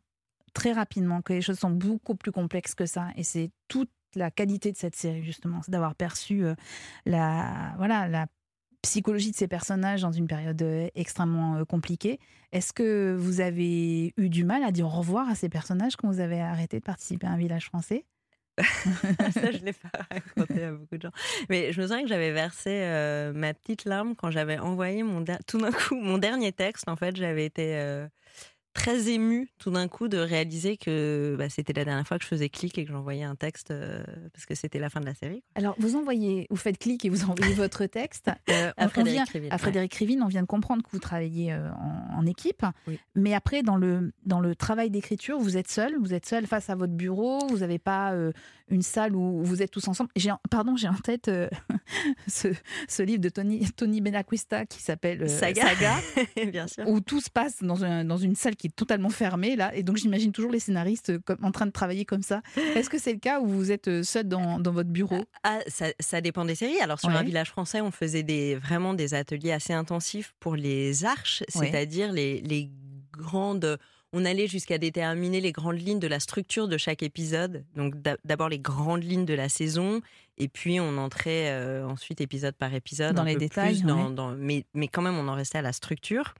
[0.53, 3.09] très rapidement que les choses sont beaucoup plus complexes que ça.
[3.17, 6.55] Et c'est toute la qualité de cette série, justement, c'est d'avoir perçu euh,
[7.05, 8.27] la, voilà, la
[8.81, 12.19] psychologie de ces personnages dans une période euh, extrêmement euh, compliquée.
[12.51, 16.07] Est-ce que vous avez eu du mal à dire au revoir à ces personnages quand
[16.07, 18.05] vous avez arrêté de participer à un village français?
[19.33, 21.11] Ça, je l'ai pas raconté à beaucoup de gens.
[21.49, 22.69] Mais je me souviens que j'avais versé
[23.35, 26.87] ma petite larme quand j'avais envoyé mon tout d'un coup mon dernier texte.
[26.87, 28.07] En fait, j'avais été
[28.75, 32.27] très émue tout d'un coup de réaliser que bah, c'était la dernière fois que je
[32.29, 35.15] faisais clic et que j'envoyais un texte euh, parce que c'était la fin de la
[35.15, 35.41] série.
[35.41, 35.51] quoi.
[35.55, 38.29] Alors, vous envoyez, vous faites clic et vous envoyez votre texte.
[38.49, 39.59] Euh, À on- on Frédéric vient- Krivine, à ouais.
[39.59, 42.63] Frédéric Krivine, on vient de comprendre que vous travaillez euh, en, en équipe.
[42.87, 42.99] Oui.
[43.15, 45.95] Mais après, dans le, dans le travail d'écriture, vous êtes seul.
[45.99, 47.47] Vous êtes seul face à votre bureau.
[47.47, 48.31] Vous n'avez pas euh,
[48.67, 50.09] une salle où vous êtes tous ensemble.
[50.15, 51.47] J'ai, pardon, j'ai en tête euh,
[52.27, 52.49] ce,
[52.89, 55.61] ce livre de Tony, Tony Benacquista qui s'appelle euh, Saga.
[55.69, 55.95] Saga,
[56.51, 56.87] Bien sûr.
[56.89, 59.55] où tout se passe dans, un- dans une salle qui est totalement fermée.
[59.55, 62.41] Là, et donc, j'imagine toujours les scénaristes euh, comme, en train de travailler comme ça.
[62.75, 65.23] Est-ce que c'est le cas où vous êtes euh, seul dans, dans votre bureau?
[65.43, 66.79] Ah, ça, ça dépend des séries.
[66.81, 67.15] Alors sur Ouais.
[67.15, 71.67] un village français, on faisait des, vraiment des ateliers assez intensifs pour les arches, Ouais.
[71.67, 72.69] c'est-à-dire les, les
[73.11, 73.77] grandes.
[74.17, 77.65] On allait jusqu'à déterminer les grandes lignes de la structure de chaque épisode.
[77.75, 79.99] Donc d'a- d'abord les grandes lignes de la saison,
[80.37, 84.13] et puis on entrait euh, ensuite épisode par épisode Dans les détails, plus dans- ouais.
[84.15, 86.33] dans- mais, mais quand même on en restait à la structure.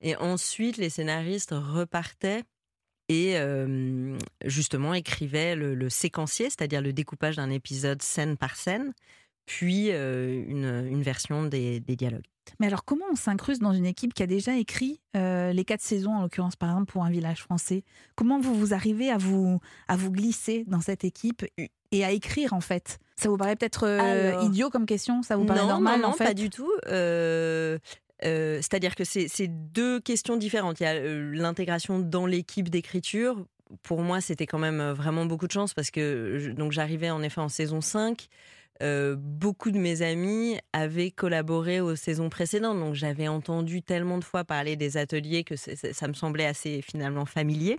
[0.00, 2.42] Et ensuite les scénaristes repartaient
[3.08, 8.92] et euh, justement écrivait le, le séquencier, c'est-à-dire le découpage d'un épisode scène par scène,
[9.46, 12.26] puis euh, une, une version des, des dialogues.
[12.58, 15.82] Mais alors, comment on s'incruste dans une équipe qui a déjà écrit euh, les quatre
[15.82, 17.84] saisons, en l'occurrence, par exemple, pour un village français?
[18.16, 21.44] Comment vous, vous arrivez à vous, à vous glisser dans cette équipe
[21.92, 22.98] et à écrire, en fait?
[23.16, 25.22] Ça vous paraît peut-être euh, idiot comme question?
[25.22, 26.24] Ça vous paraît non, normal, non, non, en fait?
[26.24, 26.70] pas du tout.
[28.24, 30.80] Euh, C'est-à-dire que c'est deux questions différentes.
[30.80, 33.44] Il y a euh, l'intégration dans l'équipe d'écriture.
[33.82, 37.40] Pour moi, c'était quand même euh, vraiment beaucoup de chance parce que j'arrivais en effet
[37.40, 38.28] en saison 5.
[38.82, 44.24] Euh, beaucoup de mes amis avaient collaboré aux saisons précédentes, donc j'avais entendu tellement de
[44.24, 47.76] fois parler des ateliers que ça me semblait assez finalement familier.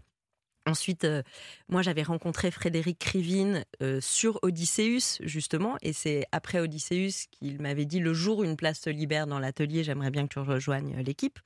[0.67, 1.23] Ensuite, euh,
[1.69, 7.85] moi, j'avais rencontré Frédéric Krivine euh, sur Odysseus, justement, et c'est après Odysseus qu'il m'avait
[7.85, 10.95] dit le jour où une place se libère dans l'atelier, j'aimerais bien que tu rejoignes
[10.99, 11.39] euh, l'équipe.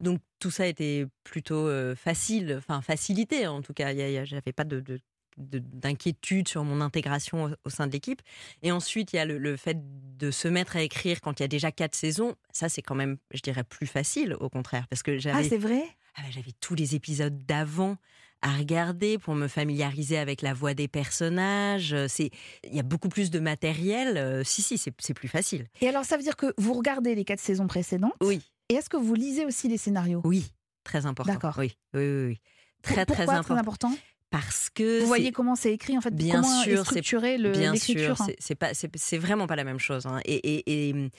[0.00, 3.94] Donc tout ça était plutôt euh, facile, enfin facilité en tout cas.
[4.24, 5.00] J'avais pas de, de-
[5.36, 8.20] de- d'inquiétude sur mon intégration au, au sein de l'équipe.
[8.62, 9.78] Et ensuite, il y a le, le fait
[10.18, 12.34] de se mettre à écrire quand il y a déjà quatre saisons.
[12.52, 15.58] Ça, c'est quand même, je dirais, plus facile, au contraire, parce que Ah, j'avais c'est
[15.58, 15.82] vrai?
[16.14, 17.96] Ah bah, j'avais tous les épisodes d'avant
[18.42, 21.92] à regarder pour me familiariser avec la voix des personnages.
[21.94, 22.30] Euh, C'est,
[22.64, 24.16] il y a beaucoup plus de matériel.
[24.16, 25.66] Euh, Si, si, c'est c'est plus facile.
[25.80, 28.90] Et alors, ça veut dire que vous regardez les quatre saisons précédentes Oui, Et est-ce
[28.90, 30.20] que vous lisez aussi les scénarios?
[30.24, 30.44] Oui,
[30.84, 31.32] très important.
[31.32, 31.54] D'accord.
[31.58, 32.40] Oui, oui, oui, oui.
[32.82, 33.56] Très, Pourquoi très important.
[33.56, 33.96] important?
[34.30, 37.52] Parce que Vous voyez comment c'est écrit, en fait Bien Comment sûr, est structuré le-
[37.52, 40.06] Bien l'écriture sûr, hein c'est- pas, c'est c'est vraiment pas la même chose.
[40.06, 40.20] hein.
[40.24, 41.10] Et, et- et,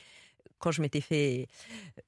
[0.63, 1.47] quand je m'étais fait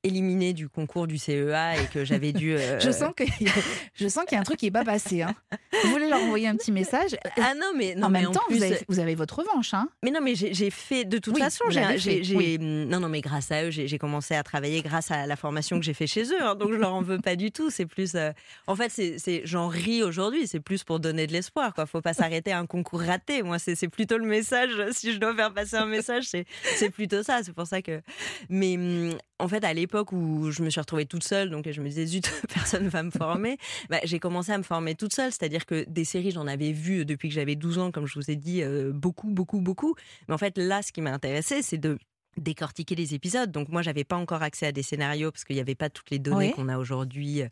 [0.03, 4.39] éliminer du concours du CEA et que j'avais dû, euh, Je sens qu'il y a
[4.39, 5.21] un truc qui est pas passé.
[5.23, 5.35] hein.
[5.83, 7.15] Vous voulez leur envoyer un petit message?
[7.37, 9.73] Ah non mais non En mais même temps, plus, vous, avez, vous avez votre revanche.
[9.73, 11.65] Hein Mais non, mais j'ai fait de toute Oui, façon.
[11.69, 12.57] J'ai, oui.
[12.59, 15.85] non, non, mais grâce à eux, j'ai commencé à travailler grâce à la formation que
[15.85, 16.41] j'ai fait chez eux.
[16.41, 17.69] hein, donc je leur en veux pas du tout.
[17.69, 18.31] C'est plus, euh,
[18.67, 20.47] en fait, c'est, j'en ris aujourd'hui.
[20.47, 21.73] C'est plus pour donner de l'espoir.
[21.73, 23.43] Quoi, faut pas s'arrêter à un concours raté.
[23.43, 24.71] Moi, c'est, plutôt le message.
[24.91, 27.41] Si je dois faire passer un message, c'est plutôt ça.
[27.43, 28.01] C'est pour ça que.
[28.49, 31.81] Mais hum, en fait, à l'époque où je me suis retrouvée toute seule, donc je
[31.81, 33.57] me disais zut, personne va me former.
[33.89, 35.31] bah, j'ai commencé à me former toute seule.
[35.31, 38.31] C'est-à-dire que des séries, j'en avais vu depuis que j'avais 12 ans, comme je vous
[38.31, 39.95] ai dit, euh, beaucoup, beaucoup, beaucoup.
[40.27, 41.97] Mais en fait, là, ce qui m'a intéressé, c'est de
[42.37, 43.51] décortiquer les épisodes.
[43.51, 46.09] Donc moi, j'avais pas encore accès à des scénarios parce qu'il n'y avait pas toutes
[46.09, 46.51] les données Oui.
[46.53, 47.47] qu'on a aujourd'hui euh,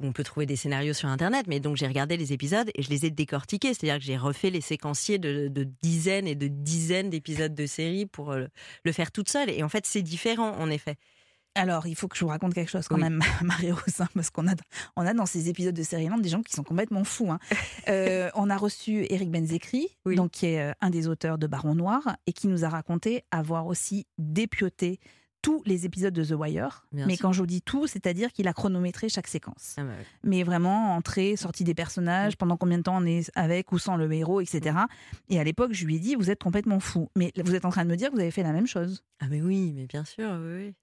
[0.00, 1.46] où on peut trouver des scénarios sur Internet.
[1.48, 3.74] Mais donc j'ai regardé les épisodes et je les ai décortiqués.
[3.74, 8.06] C'est-à-dire que j'ai refait les séquenciers de, de dizaines et de dizaines d'épisodes de séries
[8.06, 8.46] pour euh,
[8.84, 9.50] le faire toute seule.
[9.50, 10.96] Et en fait, c'est différent, en effet.
[11.56, 13.00] Alors, il faut que je vous raconte quelque chose quand Oui.
[13.02, 14.54] même, Marie-Rose, hein, parce qu'on a,
[14.94, 17.30] on a dans ces épisodes de Série Land des gens qui sont complètement fous.
[17.30, 17.38] hein.
[17.88, 20.16] Euh, on a reçu Eric Benzekri, Oui.
[20.16, 23.22] donc, qui est euh, un des auteurs de Baron Noir, et qui nous a raconté
[23.30, 24.98] avoir aussi dépioté
[25.42, 26.86] tous les épisodes de The Wire.
[26.92, 27.22] Bien mais sûr.
[27.22, 29.74] quand je dis tout, c'est-à-dire qu'il a chronométré chaque séquence.
[29.78, 30.04] Ah bah oui.
[30.24, 31.76] Mais vraiment, entrée, sortie des Mm.
[31.76, 34.76] personnages, pendant combien de temps on est avec ou sans le héros, etc.
[35.28, 37.08] Et à l'époque, je lui ai dit, vous êtes complètement fou.
[37.16, 39.04] Mais vous êtes en train de me dire que vous avez fait la même chose.
[39.20, 40.74] Ah mais oui, mais bien sûr, oui.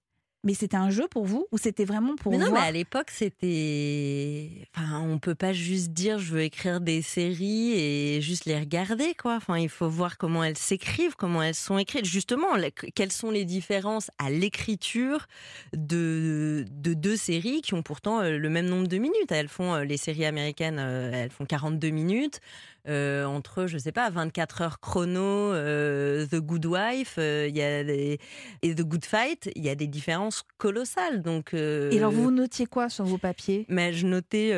[0.44, 2.70] Mais c'était un jeu pour vous ou c'était vraiment pour mais non, voir mais à
[2.70, 4.50] l'époque, c'était.
[4.76, 9.14] Enfin, on peut pas juste dire je veux écrire des séries et juste les regarder,
[9.14, 9.36] quoi.
[9.36, 12.04] Enfin, il faut voir comment elles s'écrivent, comment elles sont écrites.
[12.04, 12.48] Justement,
[12.94, 15.26] quelles sont les différences à l'écriture
[15.72, 19.30] de, de deux séries qui ont pourtant euh, le même nombre de minutes.
[19.30, 22.40] Elles font, euh, les séries américaines, euh, elles font 42 minutes.
[22.86, 25.22] Euh, entre, je sais pas, 24 heures chrono,
[25.54, 28.18] euh, The Good Wife, euh, il y a des,
[28.60, 31.22] et The Good Fight, il y a des différences colossales.
[31.22, 33.64] Donc, Et alors, vous notiez quoi sur vos papiers?
[33.70, 34.52] mais je notais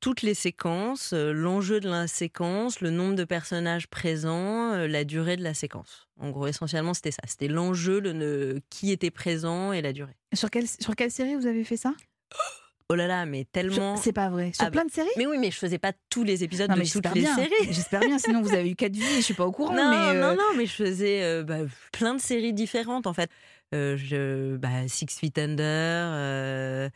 [0.00, 5.42] toutes les séquences, l'enjeu de la séquence, le nombre de personnages présents, la durée de
[5.42, 6.08] la séquence.
[6.18, 7.20] En gros, essentiellement, c'était ça.
[7.26, 10.16] C'était l'enjeu, le, le- qui était présent et la durée.
[10.32, 11.92] sur quelle, sur quelle série vous avez fait ça?
[12.88, 13.96] Oh là là, mais tellement.
[13.96, 14.52] C'est pas vrai.
[14.54, 16.76] Sur Ah plein de séries Mais oui, mais je faisais pas tous les épisodes Non,
[16.76, 17.34] de toutes les bien.
[17.34, 17.50] séries.
[17.72, 19.74] J'espère bien, sinon vous avez eu quatre vies et je suis pas au courant.
[19.74, 21.58] Non, mais, euh, non, non, mais je faisais euh, bah,
[21.92, 23.28] plein de séries différentes en fait.
[23.74, 26.90] Euh, je, bah, Six Feet Under,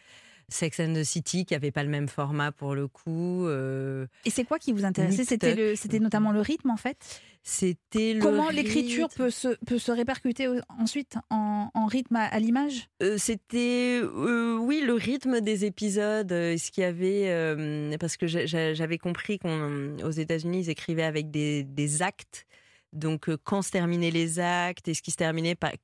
[0.51, 3.47] Sex and the City qui avait pas le même format pour le coup.
[3.47, 5.25] euh, Et c'est quoi qui vous intéressait?
[5.25, 7.21] C'était notamment le rythme en fait?
[7.43, 10.47] C'était le Comment l'écriture peut se, peut se répercuter
[10.79, 12.89] ensuite en, en rythme à, à l'image?
[13.03, 18.45] Euh, C'était euh, oui le rythme des épisodes, ce qu'il y avait parce que j'a-
[18.45, 22.47] j'a- j'avais compris qu'aux États-Unis ils écrivaient avec des, des actes.
[22.93, 25.17] Donc euh, quand se terminaient les actes et ce qui se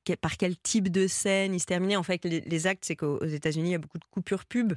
[0.05, 1.53] que- par quel type de scène?
[1.53, 1.95] Ils se terminaient.
[1.95, 4.73] En fait les, les actes c'est qu'aux États-Unis il y a beaucoup de coupures pub.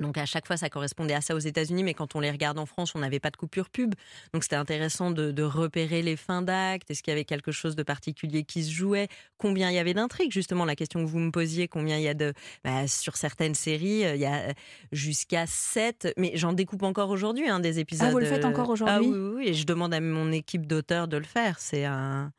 [0.00, 2.58] Donc à chaque fois, ça correspondait à ça aux États-Unis, mais quand on les regarde
[2.58, 3.94] en France, on n'avait pas de coupure pub.
[4.32, 6.90] Donc c'était intéressant de, de repérer les fins d'actes.
[6.90, 9.08] Est-ce qu'il y avait quelque chose de particulier qui se jouait?
[9.36, 10.32] Combien il y avait d'intrigues?
[10.32, 12.32] Justement, la question que vous me posiez, combien il y a de...
[12.64, 14.54] bah, sur certaines séries, euh, il y a
[14.92, 18.08] jusqu'à 7, mais j'en découpe encore aujourd'hui hein, des épisodes.
[18.08, 19.08] Ah, vous le faites euh, encore Ah aujourd'hui?
[19.08, 21.58] oui, oui, oui, et je demande à mon équipe d'auteurs de le faire.
[21.58, 22.32] C'est un,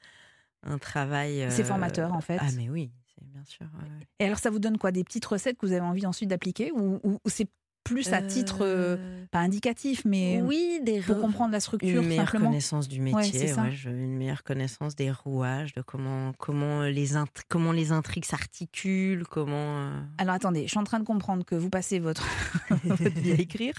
[0.64, 1.46] un travail...
[1.50, 2.38] C'est euh, formateur, en fait.
[2.42, 2.92] Ah mais oui,
[3.26, 3.66] bien sûr.
[3.82, 4.08] ouais, ouais.
[4.20, 4.92] Et alors ça vous donne quoi?
[4.92, 6.72] Des petites recettes que vous avez envie ensuite d'appliquer?
[6.74, 7.48] Ou, ou- ou c'est
[7.84, 12.02] plus à titre, euh, Euh, pas indicatif, mais oui, des pour re- comprendre la structure
[12.02, 16.34] une meilleure simplement connaissance du métier, ouais, je- une meilleure connaissance des rouages, de comment
[16.38, 19.80] comment les int- comment les intrigues s'articulent, comment.
[19.88, 22.28] euh, Alors attendez, je suis en train de comprendre que vous passez votre,
[22.84, 23.74] votre vie à écrire,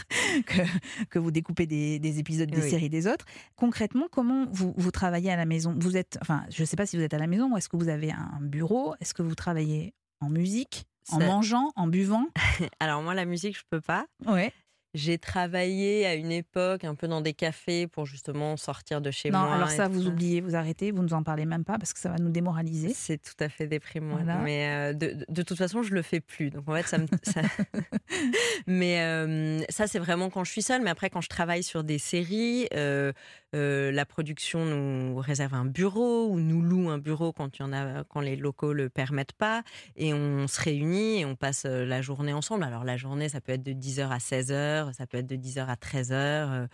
[0.47, 0.63] que,
[1.11, 2.71] que vous découpez des, des épisodes des Oui.
[2.71, 3.25] séries des autres.
[3.57, 5.75] Concrètement, comment vous, vous travaillez à la maison?
[5.79, 7.69] Vous êtes, enfin, je ne sais pas si vous êtes à la maison ou est-ce
[7.69, 8.95] que vous avez un bureau?
[9.01, 12.27] Est-ce que vous travaillez en musique, en mangeant, en buvant?
[12.81, 14.07] Alors moi, la musique, je peux pas.
[14.27, 14.53] Ouais.
[14.93, 19.31] J'ai travaillé à une époque un peu dans des cafés pour justement sortir de chez
[19.31, 19.55] Non, moi.
[19.55, 21.93] alors et ça, vous oubliez, vous arrêtez, vous ne nous en parlez même pas parce
[21.93, 22.93] que ça va nous démoraliser.
[22.93, 24.17] C'est tout à fait déprimant.
[24.17, 24.39] Voilà.
[24.39, 26.51] Mais euh, de, de- de toute façon, je le fais plus.
[26.51, 27.07] Donc en fait, ça me.
[27.23, 27.43] ça-
[28.67, 30.83] mais euh, ça, c'est vraiment quand je suis seule.
[30.83, 33.13] Mais après, quand je travaille sur des séries, euh,
[33.55, 37.65] euh, la production nous réserve un bureau ou nous loue un bureau quand il y
[37.65, 39.63] en a, quand les locaux le permettent pas,
[39.97, 42.65] et on se réunit et on passe euh, la journée ensemble.
[42.65, 45.67] Alors la journée, ça peut être de 10h à 16h, ça peut être de 10h
[45.67, 46.13] à 13h.
[46.13, 46.67] euh,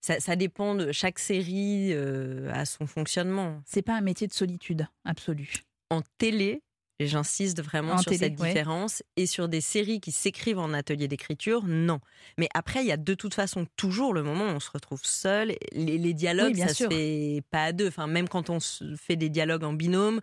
[0.00, 4.32] ça, ça dépend de chaque série euh, à son fonctionnement C'est pas un métier de
[4.32, 5.52] solitude absolue.
[5.90, 6.62] en télé,
[7.00, 8.48] et j'insiste vraiment En sur télé, cette ouais.
[8.48, 11.98] différence, et sur des séries qui s'écrivent en atelier d'écriture, non.
[12.38, 15.00] Mais après, il y a de toute façon toujours le moment où on se retrouve
[15.02, 15.54] seul.
[15.72, 16.90] Les, les dialogues, Oui, bien ça sûr.
[16.90, 17.88] se fait pas à deux.
[17.88, 18.58] Enfin, même quand on
[18.96, 20.20] fait des dialogues en binôme,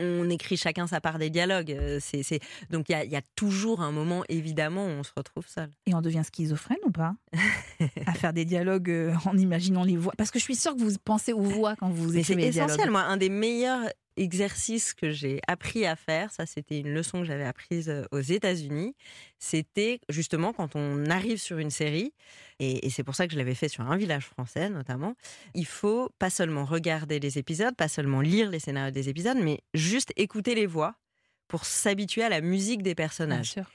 [0.00, 1.72] on écrit chacun sa part des dialogues.
[1.72, 2.38] Euh, C'est, c'est...
[2.70, 5.46] Donc il y a, il y a toujours un moment, évidemment, où on se retrouve
[5.48, 5.70] seul.
[5.86, 7.14] Et on devient schizophrène ou pas
[8.06, 10.12] À faire des dialogues euh, en imaginant les voix?
[10.16, 12.48] Parce que je suis sûre que vous pensez aux voix quand vous c'est écrivez les
[12.58, 12.76] essentiel.
[12.76, 12.92] dialogues.
[12.92, 13.80] Moi, un des meilleurs
[14.18, 18.20] exercices que j'ai appris à faire, ça c'était une leçon que j'avais apprise euh, aux
[18.20, 18.94] États-Unis,
[19.38, 22.12] c'était justement quand on arrive sur une série,
[22.58, 25.14] et, et c'est pour ça que je l'avais fait sur un village français notamment,
[25.54, 29.60] il faut pas seulement regarder les épisodes, pas seulement lire les scénarios des épisodes, mais
[29.74, 30.96] juste écouter les voix
[31.46, 33.52] pour s'habituer à la musique des Bien personnages.
[33.52, 33.70] sûr.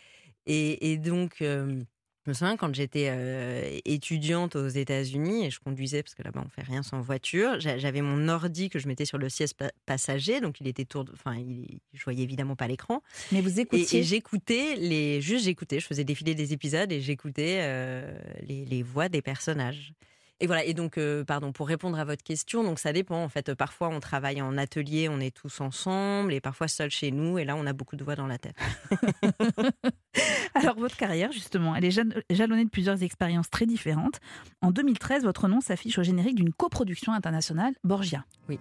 [0.45, 1.81] Et, et donc, euh,
[2.25, 6.41] je me souviens quand j'étais euh, étudiante aux États-Unis et je conduisais parce que là-bas
[6.45, 7.59] on fait rien sans voiture.
[7.59, 10.85] j'a- J'avais mon ordi que je mettais sur le siège pa- passager, donc il était
[10.85, 11.03] tour.
[11.05, 13.01] de- Enfin, il- je voyais évidemment pas l'écran.
[13.31, 13.99] Mais vous Et, écoutiez?
[13.99, 15.79] et j'écoutais les, juste j'écoutais.
[15.79, 19.93] Je faisais défiler des épisodes et j'écoutais euh, les, les voix des personnages.
[20.39, 20.63] Et voilà.
[20.65, 23.23] Et donc, euh, pardon, pour répondre à votre question, donc ça dépend.
[23.23, 27.11] En fait, parfois on travaille en atelier, on est tous ensemble, et parfois seul chez
[27.11, 27.37] nous.
[27.37, 28.55] Et là, on a beaucoup de voix dans la tête.
[30.55, 34.19] Alors, votre carrière, justement, elle est jalonnée de plusieurs expériences très différentes.
[34.61, 38.25] En 2013, votre nom s'affiche au générique d'une coproduction internationale, Borgia.
[38.49, 38.59] Oui.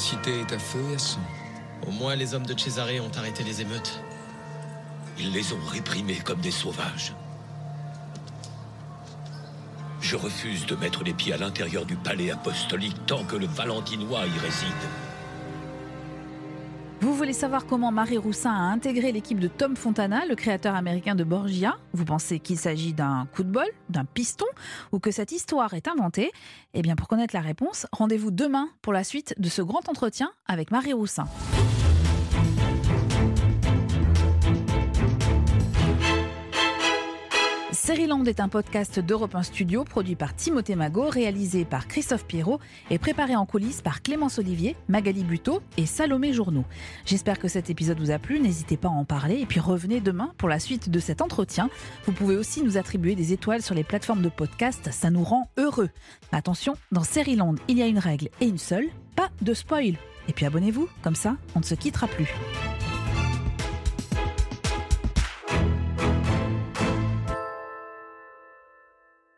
[0.00, 1.20] Cité est à feu et à sang.
[1.86, 4.00] Au moins, les hommes de Cesare ont arrêté les émeutes.
[5.18, 7.12] Ils les ont réprimés comme des sauvages.
[10.00, 14.26] Je refuse de mettre les pieds à l'intérieur du palais apostolique tant que le Valentinois
[14.26, 15.09] y réside.
[17.20, 21.14] Vous voulez savoir comment Marie Roussin a intégré l'équipe de Tom Fontana, le créateur américain
[21.14, 21.76] de Borgia?
[21.92, 24.46] Vous pensez qu'il s'agit d'un coup de bol, d'un piston,
[24.90, 26.32] ou que cette histoire est inventée?
[26.72, 30.32] Eh bien, pour connaître la réponse, rendez-vous demain pour la suite de ce grand entretien
[30.46, 31.26] avec Marie Roussin.
[37.88, 42.60] Land est un podcast d'Europe 1 Studio produit par Timothée Magot, réalisé par Christophe Pierrot
[42.88, 46.64] et préparé en coulisses par Clémence Olivier, Magali Buteau et Salomé Journeau.
[47.04, 50.00] J'espère que cet épisode vous a plu, n'hésitez pas à en parler et puis revenez
[50.00, 51.68] demain pour la suite de cet entretien.
[52.06, 55.50] Vous pouvez aussi nous attribuer des étoiles sur les plateformes de podcast, ça nous rend
[55.56, 55.90] heureux.
[56.32, 57.02] Attention, dans
[57.36, 59.96] Land, il y a une règle et une seule, pas de spoil.
[60.28, 62.32] Et puis abonnez-vous, comme ça on ne se quittera plus.